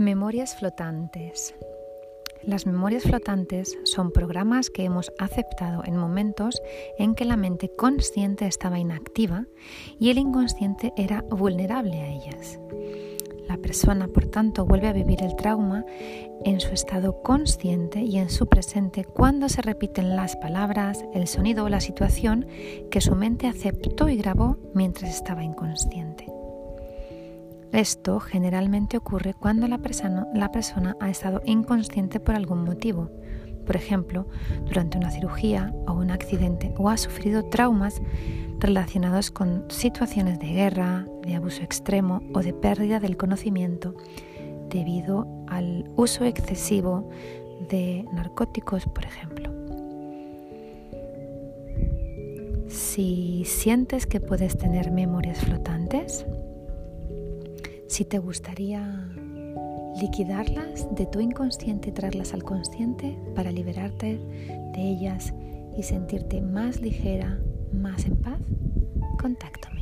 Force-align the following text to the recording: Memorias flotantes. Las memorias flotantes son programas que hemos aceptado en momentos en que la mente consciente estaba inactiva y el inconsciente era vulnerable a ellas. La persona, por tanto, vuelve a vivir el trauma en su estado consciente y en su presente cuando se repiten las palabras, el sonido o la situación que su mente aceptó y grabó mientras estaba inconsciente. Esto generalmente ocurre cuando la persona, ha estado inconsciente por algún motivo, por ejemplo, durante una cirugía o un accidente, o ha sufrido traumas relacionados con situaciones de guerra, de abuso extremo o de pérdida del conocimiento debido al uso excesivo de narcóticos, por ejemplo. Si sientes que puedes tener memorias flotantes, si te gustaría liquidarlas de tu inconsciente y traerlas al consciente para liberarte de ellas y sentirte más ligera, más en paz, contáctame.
Memorias 0.00 0.56
flotantes. 0.56 1.54
Las 2.42 2.64
memorias 2.64 3.02
flotantes 3.02 3.76
son 3.84 4.12
programas 4.12 4.70
que 4.70 4.84
hemos 4.84 5.12
aceptado 5.18 5.82
en 5.84 5.98
momentos 5.98 6.62
en 6.96 7.14
que 7.14 7.26
la 7.26 7.36
mente 7.36 7.70
consciente 7.76 8.46
estaba 8.46 8.78
inactiva 8.78 9.44
y 9.98 10.08
el 10.08 10.16
inconsciente 10.16 10.94
era 10.96 11.20
vulnerable 11.28 12.00
a 12.00 12.08
ellas. 12.08 12.58
La 13.46 13.58
persona, 13.58 14.08
por 14.08 14.24
tanto, 14.24 14.64
vuelve 14.64 14.88
a 14.88 14.94
vivir 14.94 15.22
el 15.22 15.36
trauma 15.36 15.84
en 16.46 16.60
su 16.60 16.72
estado 16.72 17.20
consciente 17.20 18.00
y 18.00 18.16
en 18.16 18.30
su 18.30 18.48
presente 18.48 19.04
cuando 19.04 19.50
se 19.50 19.60
repiten 19.60 20.16
las 20.16 20.34
palabras, 20.34 21.04
el 21.12 21.28
sonido 21.28 21.66
o 21.66 21.68
la 21.68 21.82
situación 21.82 22.46
que 22.90 23.02
su 23.02 23.14
mente 23.16 23.48
aceptó 23.48 24.08
y 24.08 24.16
grabó 24.16 24.56
mientras 24.72 25.14
estaba 25.14 25.44
inconsciente. 25.44 26.39
Esto 27.72 28.18
generalmente 28.18 28.96
ocurre 28.96 29.34
cuando 29.34 29.68
la 29.68 29.78
persona, 29.78 30.26
ha 31.00 31.08
estado 31.08 31.40
inconsciente 31.44 32.18
por 32.18 32.34
algún 32.34 32.64
motivo, 32.64 33.10
por 33.64 33.76
ejemplo, 33.76 34.26
durante 34.66 34.98
una 34.98 35.12
cirugía 35.12 35.72
o 35.86 35.92
un 35.92 36.10
accidente, 36.10 36.74
o 36.78 36.88
ha 36.88 36.96
sufrido 36.96 37.44
traumas 37.44 38.02
relacionados 38.58 39.30
con 39.30 39.64
situaciones 39.68 40.40
de 40.40 40.48
guerra, 40.48 41.06
de 41.22 41.36
abuso 41.36 41.62
extremo 41.62 42.20
o 42.34 42.40
de 42.40 42.52
pérdida 42.52 42.98
del 42.98 43.16
conocimiento 43.16 43.94
debido 44.68 45.28
al 45.46 45.88
uso 45.96 46.24
excesivo 46.24 47.08
de 47.68 48.04
narcóticos, 48.12 48.86
por 48.86 49.04
ejemplo. 49.04 49.50
Si 52.68 53.44
sientes 53.46 54.06
que 54.06 54.20
puedes 54.20 54.56
tener 54.56 54.90
memorias 54.90 55.40
flotantes, 55.40 56.26
si 57.90 58.04
te 58.04 58.18
gustaría 58.18 59.04
liquidarlas 60.00 60.86
de 60.94 61.06
tu 61.06 61.18
inconsciente 61.18 61.88
y 61.88 61.92
traerlas 61.92 62.32
al 62.34 62.44
consciente 62.44 63.18
para 63.34 63.50
liberarte 63.50 64.16
de 64.16 64.80
ellas 64.80 65.34
y 65.76 65.82
sentirte 65.82 66.40
más 66.40 66.80
ligera, 66.80 67.40
más 67.72 68.06
en 68.06 68.14
paz, 68.16 68.38
contáctame. 69.20 69.79